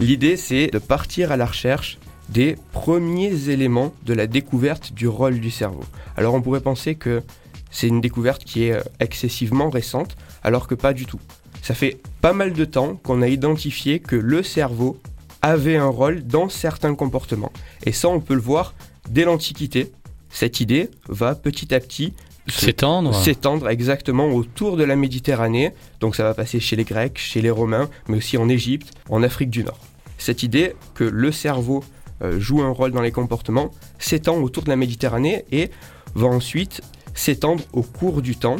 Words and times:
L'idée, 0.00 0.36
c'est 0.36 0.68
de 0.68 0.78
partir 0.78 1.30
à 1.30 1.36
la 1.36 1.46
recherche 1.46 1.98
des 2.28 2.56
premiers 2.72 3.50
éléments 3.50 3.92
de 4.04 4.14
la 4.14 4.26
découverte 4.26 4.92
du 4.92 5.06
rôle 5.06 5.40
du 5.40 5.50
cerveau. 5.50 5.84
Alors 6.16 6.34
on 6.34 6.42
pourrait 6.42 6.60
penser 6.60 6.94
que 6.94 7.22
c'est 7.70 7.88
une 7.88 8.00
découverte 8.00 8.44
qui 8.44 8.64
est 8.64 8.72
euh, 8.72 8.82
excessivement 9.00 9.68
récente, 9.70 10.16
alors 10.42 10.66
que 10.66 10.74
pas 10.74 10.92
du 10.92 11.06
tout. 11.06 11.20
Ça 11.62 11.74
fait 11.74 11.98
pas 12.20 12.32
mal 12.32 12.52
de 12.52 12.64
temps 12.64 12.96
qu'on 12.96 13.22
a 13.22 13.28
identifié 13.28 13.98
que 13.98 14.16
le 14.16 14.42
cerveau 14.42 14.98
avait 15.42 15.76
un 15.76 15.88
rôle 15.88 16.24
dans 16.26 16.48
certains 16.48 16.94
comportements. 16.94 17.52
Et 17.84 17.92
ça, 17.92 18.08
on 18.08 18.20
peut 18.20 18.34
le 18.34 18.40
voir 18.40 18.74
dès 19.08 19.24
l'Antiquité. 19.24 19.92
Cette 20.30 20.60
idée 20.60 20.90
va 21.08 21.34
petit 21.34 21.74
à 21.74 21.80
petit 21.80 22.14
S'étendre 22.46 23.14
S'étendre 23.14 23.68
exactement 23.68 24.28
autour 24.28 24.76
de 24.76 24.84
la 24.84 24.96
Méditerranée. 24.96 25.72
Donc 26.00 26.14
ça 26.14 26.24
va 26.24 26.34
passer 26.34 26.60
chez 26.60 26.76
les 26.76 26.84
Grecs, 26.84 27.18
chez 27.18 27.40
les 27.40 27.50
Romains, 27.50 27.88
mais 28.08 28.18
aussi 28.18 28.36
en 28.36 28.48
Égypte, 28.48 28.92
en 29.08 29.22
Afrique 29.22 29.50
du 29.50 29.64
Nord. 29.64 29.78
Cette 30.18 30.42
idée 30.42 30.74
que 30.94 31.04
le 31.04 31.32
cerveau 31.32 31.82
euh, 32.22 32.38
joue 32.38 32.62
un 32.62 32.70
rôle 32.70 32.92
dans 32.92 33.02
les 33.02 33.12
comportements 33.12 33.70
s'étend 33.98 34.36
autour 34.36 34.62
de 34.62 34.68
la 34.68 34.76
Méditerranée 34.76 35.44
et 35.52 35.70
va 36.14 36.28
ensuite 36.28 36.82
s'étendre 37.14 37.64
au 37.72 37.82
cours 37.82 38.22
du 38.22 38.36
temps 38.36 38.56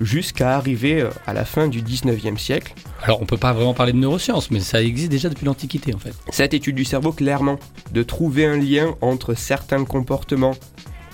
jusqu'à 0.00 0.56
arriver 0.56 1.00
euh, 1.00 1.10
à 1.26 1.32
la 1.32 1.44
fin 1.44 1.68
du 1.68 1.82
19e 1.82 2.36
siècle. 2.38 2.74
Alors 3.02 3.22
on 3.22 3.26
peut 3.26 3.36
pas 3.36 3.52
vraiment 3.52 3.74
parler 3.74 3.92
de 3.92 3.98
neurosciences, 3.98 4.50
mais 4.50 4.60
ça 4.60 4.82
existe 4.82 5.10
déjà 5.10 5.28
depuis 5.28 5.46
l'Antiquité 5.46 5.94
en 5.94 5.98
fait. 5.98 6.14
Cette 6.30 6.54
étude 6.54 6.76
du 6.76 6.84
cerveau, 6.84 7.12
clairement, 7.12 7.58
de 7.92 8.02
trouver 8.02 8.46
un 8.46 8.56
lien 8.56 8.94
entre 9.00 9.34
certains 9.34 9.84
comportements 9.84 10.54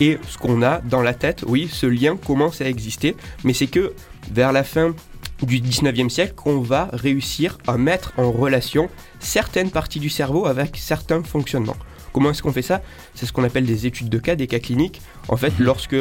et 0.00 0.18
ce 0.28 0.38
qu'on 0.38 0.62
a 0.62 0.80
dans 0.80 1.02
la 1.02 1.14
tête, 1.14 1.44
oui, 1.46 1.68
ce 1.70 1.86
lien 1.86 2.16
commence 2.16 2.60
à 2.60 2.68
exister, 2.68 3.16
mais 3.44 3.52
c'est 3.52 3.66
que 3.66 3.92
vers 4.32 4.52
la 4.52 4.64
fin 4.64 4.94
du 5.42 5.60
19e 5.60 6.08
siècle 6.08 6.34
qu'on 6.34 6.60
va 6.60 6.88
réussir 6.92 7.58
à 7.66 7.78
mettre 7.78 8.12
en 8.16 8.30
relation 8.30 8.88
certaines 9.20 9.70
parties 9.70 10.00
du 10.00 10.08
cerveau 10.08 10.46
avec 10.46 10.76
certains 10.76 11.22
fonctionnements. 11.22 11.76
Comment 12.18 12.30
est-ce 12.30 12.42
qu'on 12.42 12.52
fait 12.52 12.62
ça 12.62 12.82
C'est 13.14 13.26
ce 13.26 13.32
qu'on 13.32 13.44
appelle 13.44 13.64
des 13.64 13.86
études 13.86 14.08
de 14.08 14.18
cas, 14.18 14.34
des 14.34 14.48
cas 14.48 14.58
cliniques. 14.58 15.00
En 15.28 15.36
fait, 15.36 15.56
Mhm. 15.60 15.66
lorsque 15.66 15.94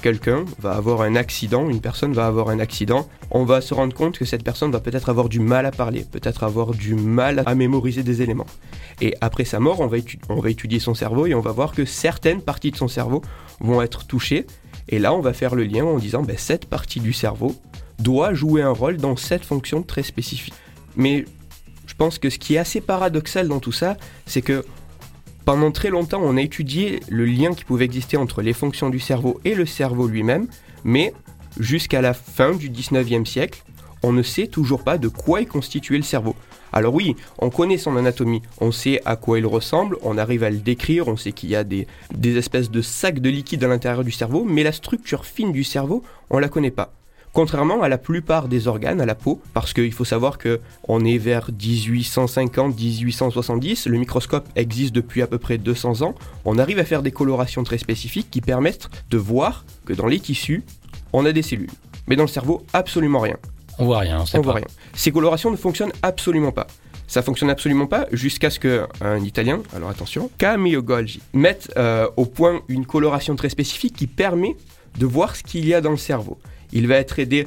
quelqu'un 0.00 0.44
va 0.60 0.74
avoir 0.76 1.00
un 1.02 1.16
accident, 1.16 1.68
une 1.68 1.80
personne 1.80 2.12
va 2.12 2.28
avoir 2.28 2.50
un 2.50 2.60
accident, 2.60 3.08
on 3.32 3.44
va 3.44 3.60
se 3.60 3.74
rendre 3.74 3.92
compte 3.92 4.16
que 4.16 4.24
cette 4.24 4.44
personne 4.44 4.70
va 4.70 4.78
peut-être 4.78 5.08
avoir 5.08 5.28
du 5.28 5.40
mal 5.40 5.66
à 5.66 5.72
parler, 5.72 6.04
peut-être 6.08 6.44
avoir 6.44 6.70
du 6.70 6.94
mal 6.94 7.42
à 7.46 7.56
mémoriser 7.56 8.04
des 8.04 8.22
éléments. 8.22 8.46
Et 9.00 9.16
après 9.20 9.44
sa 9.44 9.58
mort, 9.58 9.80
on 9.80 9.88
va, 9.88 9.96
étu- 9.98 10.20
on 10.28 10.38
va 10.38 10.50
étudier 10.50 10.78
son 10.78 10.94
cerveau 10.94 11.26
et 11.26 11.34
on 11.34 11.40
va 11.40 11.50
voir 11.50 11.72
que 11.72 11.84
certaines 11.84 12.42
parties 12.42 12.70
de 12.70 12.76
son 12.76 12.86
cerveau 12.86 13.22
vont 13.58 13.82
être 13.82 14.06
touchées. 14.06 14.46
Et 14.88 15.00
là, 15.00 15.12
on 15.14 15.20
va 15.20 15.32
faire 15.32 15.56
le 15.56 15.64
lien 15.64 15.84
en 15.84 15.98
disant, 15.98 16.22
ben, 16.22 16.36
cette 16.38 16.66
partie 16.66 17.00
du 17.00 17.12
cerveau 17.12 17.56
doit 17.98 18.34
jouer 18.34 18.62
un 18.62 18.70
rôle 18.70 18.98
dans 18.98 19.16
cette 19.16 19.44
fonction 19.44 19.82
très 19.82 20.04
spécifique. 20.04 20.54
Mais 20.94 21.24
je 21.88 21.94
pense 21.94 22.20
que 22.20 22.30
ce 22.30 22.38
qui 22.38 22.54
est 22.54 22.58
assez 22.58 22.80
paradoxal 22.80 23.48
dans 23.48 23.58
tout 23.58 23.72
ça, 23.72 23.96
c'est 24.26 24.42
que 24.42 24.64
pendant 25.46 25.70
très 25.70 25.90
longtemps, 25.90 26.20
on 26.22 26.36
a 26.36 26.42
étudié 26.42 27.00
le 27.08 27.24
lien 27.24 27.54
qui 27.54 27.64
pouvait 27.64 27.84
exister 27.84 28.16
entre 28.16 28.42
les 28.42 28.52
fonctions 28.52 28.90
du 28.90 28.98
cerveau 28.98 29.40
et 29.44 29.54
le 29.54 29.64
cerveau 29.64 30.08
lui-même, 30.08 30.48
mais 30.82 31.14
jusqu'à 31.58 32.00
la 32.00 32.14
fin 32.14 32.52
du 32.52 32.68
19e 32.68 33.24
siècle, 33.24 33.62
on 34.02 34.12
ne 34.12 34.24
sait 34.24 34.48
toujours 34.48 34.82
pas 34.82 34.98
de 34.98 35.06
quoi 35.06 35.40
est 35.40 35.46
constitué 35.46 35.98
le 35.98 36.02
cerveau. 36.02 36.34
Alors 36.72 36.92
oui, 36.92 37.14
on 37.38 37.50
connaît 37.50 37.78
son 37.78 37.96
anatomie, 37.96 38.42
on 38.60 38.72
sait 38.72 39.00
à 39.04 39.14
quoi 39.14 39.38
il 39.38 39.46
ressemble, 39.46 39.98
on 40.02 40.18
arrive 40.18 40.42
à 40.42 40.50
le 40.50 40.58
décrire, 40.58 41.06
on 41.06 41.16
sait 41.16 41.30
qu'il 41.30 41.48
y 41.48 41.56
a 41.56 41.62
des, 41.62 41.86
des 42.12 42.36
espèces 42.36 42.70
de 42.70 42.82
sacs 42.82 43.20
de 43.20 43.30
liquide 43.30 43.62
à 43.62 43.68
l'intérieur 43.68 44.02
du 44.02 44.10
cerveau, 44.10 44.44
mais 44.44 44.64
la 44.64 44.72
structure 44.72 45.24
fine 45.24 45.52
du 45.52 45.62
cerveau, 45.62 46.02
on 46.28 46.40
la 46.40 46.48
connaît 46.48 46.72
pas. 46.72 46.95
Contrairement 47.36 47.82
à 47.82 47.88
la 47.90 47.98
plupart 47.98 48.48
des 48.48 48.66
organes, 48.66 48.98
à 48.98 49.04
la 49.04 49.14
peau, 49.14 49.42
parce 49.52 49.74
qu'il 49.74 49.92
faut 49.92 50.06
savoir 50.06 50.38
que 50.38 50.58
on 50.88 51.04
est 51.04 51.18
vers 51.18 51.50
1850-1870, 51.50 53.90
le 53.90 53.98
microscope 53.98 54.48
existe 54.56 54.94
depuis 54.94 55.20
à 55.20 55.26
peu 55.26 55.36
près 55.36 55.58
200 55.58 56.00
ans, 56.00 56.14
on 56.46 56.56
arrive 56.56 56.78
à 56.78 56.86
faire 56.86 57.02
des 57.02 57.10
colorations 57.10 57.62
très 57.62 57.76
spécifiques 57.76 58.30
qui 58.30 58.40
permettent 58.40 58.88
de 59.10 59.18
voir 59.18 59.66
que 59.84 59.92
dans 59.92 60.06
les 60.06 60.18
tissus, 60.18 60.64
on 61.12 61.26
a 61.26 61.32
des 61.32 61.42
cellules. 61.42 61.68
Mais 62.06 62.16
dans 62.16 62.22
le 62.22 62.28
cerveau, 62.28 62.64
absolument 62.72 63.20
rien. 63.20 63.36
On 63.78 63.84
voit 63.84 63.98
rien, 63.98 64.22
on 64.22 64.24
sait 64.24 64.38
On 64.38 64.40
pas. 64.40 64.52
voit 64.52 64.54
rien. 64.54 64.66
Ces 64.94 65.12
colorations 65.12 65.50
ne 65.50 65.56
fonctionnent 65.56 65.92
absolument 66.02 66.52
pas. 66.52 66.68
Ça 67.06 67.20
fonctionne 67.20 67.50
absolument 67.50 67.86
pas 67.86 68.06
jusqu'à 68.12 68.48
ce 68.48 68.58
qu'un 68.58 69.22
Italien, 69.22 69.60
alors 69.74 69.90
attention, 69.90 70.30
Camillo 70.38 70.80
Golgi, 70.80 71.20
mette 71.34 71.70
euh, 71.76 72.08
au 72.16 72.24
point 72.24 72.62
une 72.68 72.86
coloration 72.86 73.36
très 73.36 73.50
spécifique 73.50 73.94
qui 73.94 74.06
permet 74.06 74.56
de 74.98 75.04
voir 75.04 75.36
ce 75.36 75.42
qu'il 75.42 75.68
y 75.68 75.74
a 75.74 75.82
dans 75.82 75.90
le 75.90 75.98
cerveau. 75.98 76.38
Il 76.72 76.86
va 76.86 76.96
être 76.96 77.18
aidé 77.18 77.46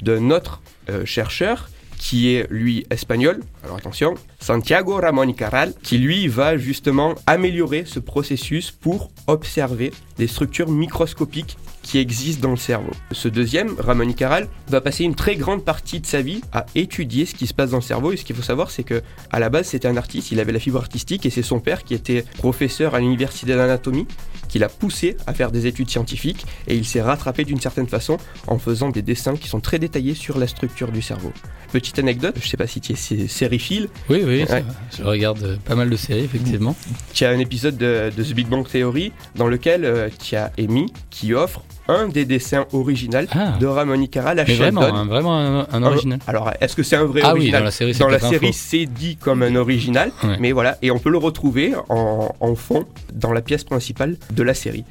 d'un 0.00 0.30
autre 0.30 0.60
euh, 0.90 1.04
chercheur 1.04 1.68
qui 1.98 2.34
est 2.34 2.48
lui 2.50 2.84
espagnol, 2.90 3.40
alors 3.62 3.76
attention, 3.76 4.14
Santiago 4.40 4.96
Ramón 4.96 5.32
Caral, 5.34 5.72
qui 5.84 5.98
lui 5.98 6.26
va 6.26 6.58
justement 6.58 7.14
améliorer 7.28 7.84
ce 7.86 8.00
processus 8.00 8.72
pour 8.72 9.12
observer 9.28 9.92
les 10.18 10.26
structures 10.26 10.68
microscopiques 10.68 11.56
qui 11.82 11.98
existent 11.98 12.42
dans 12.42 12.52
le 12.52 12.56
cerveau. 12.56 12.92
Ce 13.10 13.28
deuxième, 13.28 13.74
Ramón 13.78 14.08
y 14.08 14.14
Caral, 14.14 14.48
va 14.68 14.80
passer 14.80 15.04
une 15.04 15.14
très 15.14 15.36
grande 15.36 15.64
partie 15.64 16.00
de 16.00 16.06
sa 16.06 16.22
vie 16.22 16.40
à 16.52 16.66
étudier 16.74 17.26
ce 17.26 17.34
qui 17.34 17.46
se 17.46 17.54
passe 17.54 17.70
dans 17.70 17.78
le 17.78 17.82
cerveau. 17.82 18.12
Et 18.12 18.16
ce 18.16 18.24
qu'il 18.24 18.36
faut 18.36 18.42
savoir, 18.42 18.70
c'est 18.70 18.84
que 18.84 19.02
à 19.30 19.40
la 19.40 19.48
base, 19.48 19.66
c'était 19.66 19.88
un 19.88 19.96
artiste, 19.96 20.32
il 20.32 20.40
avait 20.40 20.52
la 20.52 20.60
fibre 20.60 20.78
artistique, 20.78 21.26
et 21.26 21.30
c'est 21.30 21.42
son 21.42 21.60
père 21.60 21.84
qui 21.84 21.94
était 21.94 22.24
professeur 22.38 22.94
à 22.94 23.00
l'université 23.00 23.54
d'anatomie 23.54 24.06
qui 24.52 24.58
l'a 24.58 24.68
poussé 24.68 25.16
à 25.26 25.32
faire 25.32 25.50
des 25.50 25.66
études 25.66 25.88
scientifiques 25.88 26.44
et 26.68 26.76
il 26.76 26.84
s'est 26.84 27.00
rattrapé 27.00 27.44
d'une 27.44 27.60
certaine 27.60 27.88
façon 27.88 28.18
en 28.46 28.58
faisant 28.58 28.90
des 28.90 29.00
dessins 29.00 29.34
qui 29.34 29.48
sont 29.48 29.60
très 29.60 29.78
détaillés 29.78 30.14
sur 30.14 30.38
la 30.38 30.46
structure 30.46 30.92
du 30.92 31.00
cerveau. 31.00 31.32
Petite 31.72 31.98
anecdote, 31.98 32.34
je 32.40 32.46
sais 32.46 32.58
pas 32.58 32.66
si 32.66 32.80
tu 32.82 32.92
es 32.92 32.96
sé- 32.96 33.28
sériephile, 33.28 33.88
Oui, 34.10 34.22
oui, 34.26 34.44
Ouais. 34.50 34.62
je 34.96 35.02
regarde 35.02 35.42
euh, 35.42 35.56
pas 35.64 35.74
mal 35.74 35.88
de 35.88 35.96
séries 35.96 36.24
effectivement. 36.24 36.76
tu 37.14 37.24
as 37.24 37.30
un 37.30 37.38
épisode 37.38 37.78
de, 37.78 38.12
de 38.14 38.22
The 38.22 38.34
Big 38.34 38.46
Bang 38.46 38.68
Theory 38.68 39.10
dans 39.36 39.46
lequel 39.48 39.84
euh, 39.86 40.08
tu 40.22 40.36
as 40.36 40.52
Amy 40.58 40.92
qui 41.08 41.32
offre 41.32 41.62
un 41.88 42.08
des 42.08 42.24
dessins 42.26 42.66
originaux 42.72 43.26
Ah, 43.32 43.56
de 43.58 43.66
Ramon 43.66 44.06
Caral 44.06 44.38
à 44.38 44.44
mais 44.46 44.54
vraiment, 44.54 44.82
Sheldon. 44.82 44.96
un, 44.96 45.04
vraiment 45.06 45.38
un, 45.38 45.66
un 45.72 45.82
original. 45.82 46.18
Alors, 46.26 46.50
est-ce 46.60 46.76
que 46.76 46.82
c'est 46.82 46.96
un 46.96 47.04
vrai 47.04 47.22
Ah 47.24 47.32
oui, 47.32 47.38
original 47.40 47.60
dans 47.62 47.64
la 47.64 47.70
série, 47.70 47.94
c'est 47.94 48.00
Dans 48.00 48.08
la 48.08 48.20
série, 48.20 48.52
c'est 48.52 48.84
dit 48.86 49.16
comme 49.16 49.42
un 49.42 49.56
original, 49.56 50.12
Ouais. 50.22 50.36
mais 50.38 50.52
voilà, 50.52 50.76
et 50.82 50.90
on 50.90 50.98
peut 50.98 51.10
le 51.10 51.18
retrouver 51.18 51.72
en, 51.88 52.34
en 52.38 52.54
fond 52.54 52.84
dans 53.14 53.32
la 53.32 53.40
pièce 53.42 53.64
principale 53.64 54.16
de 54.30 54.42
la 54.42 54.54
série. 54.54 54.84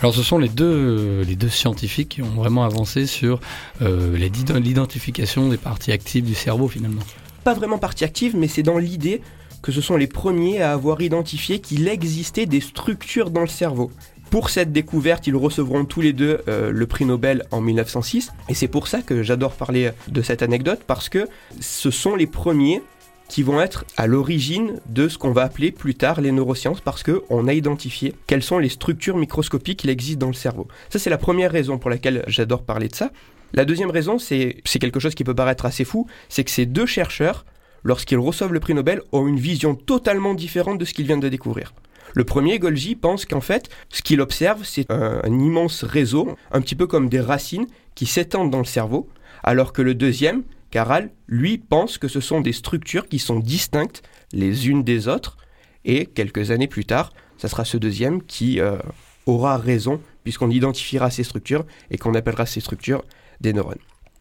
Alors 0.00 0.14
ce 0.14 0.22
sont 0.22 0.38
les 0.38 0.48
deux, 0.48 1.24
scientifiques 1.48 2.08
qui 2.10 2.22
ont 2.22 2.34
vraiment 2.34 2.64
avancé 2.64 3.06
sur 3.06 3.40
euh, 3.82 4.16
l'identification 4.16 5.48
des 5.48 5.56
parties 5.56 5.92
actives 5.92 6.24
du 6.24 6.34
cerveau 6.34 6.68
finalement. 6.68 7.02
Pas 7.44 7.54
vraiment 7.54 7.78
partie 7.78 8.04
active, 8.04 8.36
mais 8.36 8.48
c'est 8.48 8.62
dans 8.62 8.78
l'idée 8.78 9.22
que 9.62 9.72
ce 9.72 9.80
sont 9.80 9.96
les 9.96 10.06
premiers 10.06 10.62
à 10.62 10.72
avoir 10.72 11.00
identifié 11.00 11.60
qu'il 11.60 11.88
existait 11.88 12.46
des 12.46 12.60
structures 12.60 13.30
dans 13.30 13.40
le 13.40 13.48
cerveau. 13.48 13.90
Pour 14.30 14.50
cette 14.50 14.72
découverte, 14.72 15.26
ils 15.26 15.36
recevront 15.36 15.86
tous 15.86 16.02
les 16.02 16.12
deux 16.12 16.42
euh, 16.48 16.70
le 16.70 16.86
prix 16.86 17.06
Nobel 17.06 17.44
en 17.50 17.62
1906. 17.62 18.30
Et 18.50 18.54
c'est 18.54 18.68
pour 18.68 18.86
ça 18.86 19.00
que 19.00 19.22
j'adore 19.22 19.52
parler 19.52 19.90
de 20.08 20.22
cette 20.22 20.42
anecdote, 20.42 20.80
parce 20.86 21.08
que 21.08 21.26
ce 21.60 21.90
sont 21.90 22.14
les 22.14 22.26
premiers 22.26 22.82
qui 23.28 23.42
vont 23.42 23.60
être 23.60 23.84
à 23.96 24.06
l'origine 24.06 24.80
de 24.88 25.08
ce 25.08 25.18
qu'on 25.18 25.32
va 25.32 25.42
appeler 25.42 25.70
plus 25.70 25.94
tard 25.94 26.20
les 26.20 26.32
neurosciences, 26.32 26.80
parce 26.80 27.02
qu'on 27.02 27.46
a 27.46 27.52
identifié 27.52 28.14
quelles 28.26 28.42
sont 28.42 28.58
les 28.58 28.68
structures 28.68 29.16
microscopiques 29.16 29.80
qui 29.80 29.90
existent 29.90 30.20
dans 30.20 30.32
le 30.32 30.34
cerveau. 30.34 30.66
Ça, 30.88 30.98
c'est 30.98 31.10
la 31.10 31.18
première 31.18 31.52
raison 31.52 31.78
pour 31.78 31.90
laquelle 31.90 32.24
j'adore 32.26 32.62
parler 32.62 32.88
de 32.88 32.94
ça. 32.94 33.10
La 33.52 33.64
deuxième 33.64 33.90
raison, 33.90 34.18
c'est 34.18 34.56
c'est 34.64 34.78
quelque 34.78 35.00
chose 35.00 35.14
qui 35.14 35.24
peut 35.24 35.34
paraître 35.34 35.66
assez 35.66 35.84
fou, 35.84 36.06
c'est 36.28 36.44
que 36.44 36.50
ces 36.50 36.66
deux 36.66 36.86
chercheurs, 36.86 37.44
lorsqu'ils 37.82 38.18
reçoivent 38.18 38.52
le 38.52 38.60
prix 38.60 38.74
Nobel, 38.74 39.02
ont 39.12 39.26
une 39.26 39.38
vision 39.38 39.74
totalement 39.74 40.34
différente 40.34 40.78
de 40.78 40.84
ce 40.84 40.92
qu'ils 40.92 41.06
viennent 41.06 41.20
de 41.20 41.28
découvrir. 41.28 41.72
Le 42.14 42.24
premier, 42.24 42.58
Golgi, 42.58 42.94
pense 42.94 43.26
qu'en 43.26 43.42
fait, 43.42 43.68
ce 43.90 44.02
qu'il 44.02 44.20
observe, 44.20 44.64
c'est 44.64 44.90
un, 44.90 45.20
un 45.22 45.32
immense 45.38 45.84
réseau, 45.84 46.36
un 46.52 46.60
petit 46.62 46.74
peu 46.74 46.86
comme 46.86 47.08
des 47.08 47.20
racines 47.20 47.66
qui 47.94 48.06
s'étendent 48.06 48.50
dans 48.50 48.58
le 48.58 48.64
cerveau, 48.64 49.08
alors 49.42 49.72
que 49.72 49.82
le 49.82 49.94
deuxième, 49.94 50.42
Caral, 50.70 51.10
lui, 51.26 51.58
pense 51.58 51.98
que 51.98 52.08
ce 52.08 52.20
sont 52.20 52.40
des 52.40 52.52
structures 52.52 53.08
qui 53.08 53.18
sont 53.18 53.38
distinctes 53.38 54.02
les 54.32 54.68
unes 54.68 54.82
des 54.82 55.08
autres, 55.08 55.38
et 55.84 56.06
quelques 56.06 56.50
années 56.50 56.68
plus 56.68 56.84
tard, 56.84 57.12
ça 57.38 57.48
sera 57.48 57.64
ce 57.64 57.76
deuxième 57.76 58.22
qui 58.22 58.60
euh, 58.60 58.78
aura 59.26 59.56
raison, 59.56 60.00
puisqu'on 60.24 60.50
identifiera 60.50 61.10
ces 61.10 61.24
structures 61.24 61.64
et 61.90 61.96
qu'on 61.96 62.14
appellera 62.14 62.44
ces 62.44 62.60
structures 62.60 63.04
des 63.40 63.52
neurones. 63.52 63.78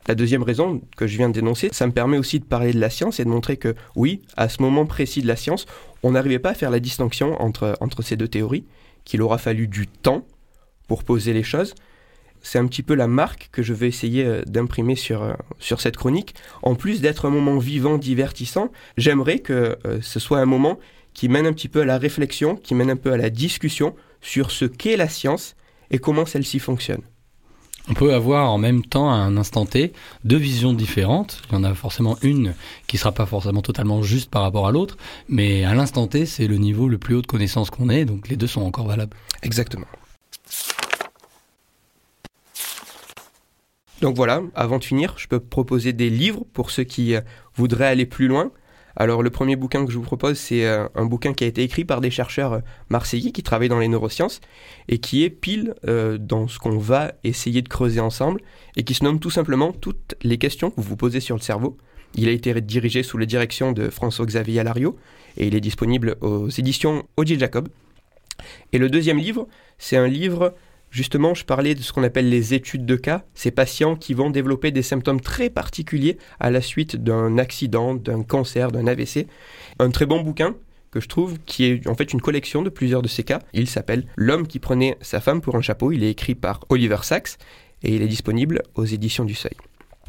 La 0.08 0.16
deuxième 0.16 0.44
raison 0.44 0.82
que 0.96 1.06
je 1.06 1.18
viens 1.18 1.28
de 1.28 1.34
dénoncer, 1.34 1.70
ça 1.74 1.86
me 1.86 1.92
permet 1.92 2.18
aussi 2.18 2.40
de 2.40 2.46
parler 2.46 2.72
de 2.72 2.80
la 2.80 2.90
science 2.90 3.20
et 3.20 3.26
de 3.26 3.30
montrer 3.30 3.58
que 3.58 3.76
oui, 3.96 4.22
à 4.38 4.48
ce 4.48 4.62
moment 4.62 4.86
précis 4.86 5.22
de 5.22 5.28
la 5.28 5.36
science, 5.36 5.66
on 6.02 6.12
n'arrivait 6.12 6.40
pas 6.40 6.52
à 6.52 6.54
faire 6.54 6.72
la 6.72 6.80
distinction 6.80 7.42
entre, 7.42 7.76
entre 7.82 8.02
ces 8.02 8.16
deux 8.16 8.30
théories, 8.30 8.66
qu'il 9.04 9.22
aura 9.22 9.38
fallu 9.38 9.68
du 9.68 9.86
temps 9.86 10.26
pour 10.88 11.04
poser 11.04 11.34
les 11.34 11.44
choses. 11.44 11.76
C'est 12.42 12.60
un 12.60 12.68
petit 12.68 12.84
peu 12.84 12.94
la 12.96 13.08
marque 13.08 13.50
que 13.52 13.64
je 13.64 13.74
vais 13.74 13.88
essayer 13.88 14.26
euh, 14.26 14.42
d'imprimer 14.46 14.96
sur, 14.96 15.24
euh, 15.24 15.34
sur 15.60 15.82
cette 15.82 15.98
chronique. 15.98 16.36
En 16.62 16.76
plus 16.76 17.02
d'être 17.02 17.26
un 17.26 17.30
moment 17.30 17.58
vivant, 17.58 17.98
divertissant, 17.98 18.72
j'aimerais 18.98 19.40
que 19.40 19.78
euh, 19.86 20.00
ce 20.02 20.20
soit 20.20 20.40
un 20.40 20.46
moment 20.46 20.80
qui 21.14 21.30
mène 21.30 21.48
un 21.48 21.54
petit 21.54 21.68
peu 21.68 21.82
à 21.82 21.86
la 21.86 21.98
réflexion, 21.98 22.56
qui 22.56 22.76
mène 22.76 22.90
un 22.90 22.96
peu 22.96 23.12
à 23.12 23.18
la 23.18 23.30
discussion 23.30 23.96
sur 24.22 24.52
ce 24.52 24.66
qu'est 24.66 24.98
la 24.98 25.10
science 25.10 25.56
et 25.92 26.00
comment 26.00 26.26
celle-ci 26.26 26.60
fonctionne. 26.60 27.02
On 27.90 27.94
peut 27.94 28.14
avoir 28.14 28.52
en 28.52 28.58
même 28.58 28.84
temps, 28.84 29.10
à 29.10 29.16
un 29.16 29.38
instant 29.38 29.66
T, 29.66 29.94
deux 30.26 30.38
visions 30.38 30.74
différentes. 30.74 31.42
Il 31.50 31.54
y 31.54 31.58
en 31.58 31.64
a 31.64 31.74
forcément 31.74 32.18
une 32.22 32.54
qui 32.88 32.98
sera 32.98 33.14
pas 33.14 33.26
forcément 33.26 33.62
totalement 33.62 34.02
juste 34.02 34.30
par 34.30 34.42
rapport 34.42 34.68
à 34.68 34.72
l'autre, 34.72 34.98
mais 35.30 35.64
à 35.64 35.74
l'instant 35.74 36.08
T, 36.08 36.26
c'est 36.26 36.48
le 36.48 36.58
niveau 36.58 36.90
le 36.90 36.98
plus 36.98 37.16
haut 37.16 37.22
de 37.22 37.28
connaissance 37.28 37.70
qu'on 37.70 37.90
ait, 37.90 38.04
donc 38.04 38.28
les 38.28 38.36
deux 38.36 38.48
sont 38.48 38.62
encore 38.62 38.88
valables. 38.88 39.16
Exactement. 39.42 39.88
Donc 44.02 44.16
voilà, 44.16 44.42
avant 44.54 44.78
de 44.78 44.84
finir, 44.84 45.16
je 45.18 45.28
peux 45.28 45.40
proposer 45.40 45.92
des 45.92 46.10
livres 46.10 46.46
pour 46.54 46.70
ceux 46.70 46.84
qui 46.84 47.16
euh, 47.16 47.22
voudraient 47.56 47.88
aller 47.88 48.06
plus 48.06 48.28
loin. 48.28 48.52
Alors 48.96 49.24
le 49.24 49.30
premier 49.30 49.56
bouquin 49.56 49.86
que 49.86 49.92
je 49.92 49.98
vous 49.98 50.04
propose, 50.04 50.38
c'est 50.38 50.66
euh, 50.66 50.88
un 50.96 51.06
bouquin 51.06 51.34
qui 51.34 51.44
a 51.44 51.48
été 51.48 51.64
écrit 51.64 51.84
par 51.84 52.00
des 52.00 52.12
chercheurs 52.12 52.54
euh, 52.54 52.60
marseillais 52.90 53.32
qui 53.32 53.42
travaillent 53.42 53.70
dans 53.70 53.80
les 53.80 53.88
neurosciences 53.88 54.40
et 54.88 55.00
qui 55.00 55.24
est 55.24 55.30
pile 55.30 55.74
dans 56.20 56.48
ce 56.48 56.60
qu'on 56.60 56.78
va 56.78 57.14
essayer 57.24 57.62
de 57.62 57.70
creuser 57.70 58.00
ensemble 58.00 58.42
et 58.76 58.84
qui 58.84 58.94
se 58.94 59.04
nomme 59.04 59.20
tout 59.20 59.30
simplement 59.30 59.72
toutes 59.72 60.16
les 60.22 60.38
questions 60.38 60.70
que 60.70 60.76
vous 60.78 60.90
vous 60.90 60.98
posez 60.98 61.20
sur 61.20 61.36
le 61.36 61.42
cerveau. 61.42 61.78
Il 62.16 62.28
a 62.28 62.32
été 62.32 62.60
dirigé 62.62 63.04
sous 63.04 63.18
la 63.18 63.26
direction 63.26 63.72
de 63.72 63.90
François-Xavier 63.90 64.60
Alario 64.60 64.98
et 65.38 65.48
il 65.48 65.56
est 65.56 65.62
disponible 65.62 66.16
aux 66.22 66.50
éditions 66.50 67.06
Odile 67.18 67.40
Jacob. 67.40 67.68
Et 68.72 68.78
le 68.78 68.90
deuxième 68.90 69.18
livre, 69.18 69.48
c'est 69.78 69.98
un 69.98 70.08
livre 70.08 70.54
Justement, 70.90 71.34
je 71.34 71.46
parlais 71.46 71.76
de 71.76 71.82
ce 71.82 71.92
qu'on 71.92 72.04
appelle 72.04 72.30
les 72.30 72.54
études 72.54 72.86
de 72.86 72.96
cas, 72.96 73.24
ces 73.34 73.52
patients 73.52 73.96
qui 73.96 74.14
vont 74.14 74.30
développer 74.30 74.72
des 74.72 74.82
symptômes 74.82 75.22
très 75.22 75.50
particuliers 75.50 76.18
à 76.40 76.50
la 76.50 76.62
suite 76.62 76.96
d'un 76.96 77.38
accident, 77.38 77.94
d'un 77.94 78.24
cancer, 78.24 78.72
d'un 78.72 78.88
AVC. 78.88 79.28
Un 79.80 79.92
très 79.92 80.06
bon 80.06 80.22
bouquin 80.22 80.56
que 80.92 81.00
je 81.00 81.08
trouve 81.08 81.38
qui 81.46 81.66
est 81.66 81.88
en 81.88 81.96
fait 81.96 82.14
une 82.14 82.22
collection 82.22 82.62
de 82.62 82.70
plusieurs 82.70 83.02
de 83.02 83.08
ces 83.08 83.24
cas. 83.24 83.40
Il 83.54 83.68
s'appelle 83.68 84.08
L'homme 84.16 84.48
qui 84.48 84.60
prenait 84.60 84.98
sa 85.02 85.20
femme 85.20 85.42
pour 85.42 85.56
un 85.56 85.62
chapeau. 85.62 85.92
Il 85.92 86.04
est 86.04 86.10
écrit 86.10 86.36
par 86.36 86.62
Oliver 86.70 87.00
Sacks 87.04 87.38
et 87.84 87.96
il 87.96 88.02
est 88.02 88.08
disponible 88.08 88.64
aux 88.76 88.86
éditions 88.86 89.26
du 89.26 89.36
Seuil. 89.36 89.56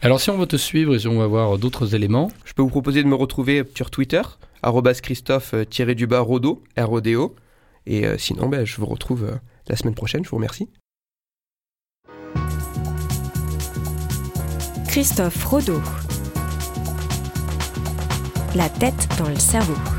Alors 0.00 0.20
si 0.20 0.30
on 0.30 0.38
veut 0.38 0.46
te 0.46 0.56
suivre 0.56 0.94
et 0.94 1.00
si 1.00 1.08
on 1.08 1.19
va 1.19 1.26
voir 1.26 1.58
d'autres 1.58 1.96
éléments, 1.96 2.30
je 2.44 2.52
peux 2.52 2.62
vous 2.62 2.70
proposer 2.70 3.02
de 3.02 3.08
me 3.08 3.16
retrouver 3.16 3.64
sur 3.75 3.90
Twitter 3.90 4.22
Christophe-Rodo, 4.62 6.62
R-O-D-O. 6.76 7.34
Et 7.86 8.06
euh, 8.06 8.16
sinon, 8.19 8.48
ben, 8.48 8.64
je 8.64 8.76
vous 8.76 8.86
retrouve 8.86 9.25
euh, 9.25 9.34
la 9.69 9.76
semaine 9.76 9.94
prochaine. 9.94 10.25
Je 10.25 10.31
vous 10.31 10.37
remercie. 10.37 10.69
Christophe 14.87 15.44
Rodeau. 15.44 15.81
La 18.55 18.69
tête 18.69 19.09
dans 19.19 19.29
le 19.29 19.38
cerveau. 19.38 19.98